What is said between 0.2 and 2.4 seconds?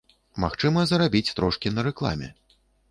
Магчыма, зарабіць трошкі на рэкламе.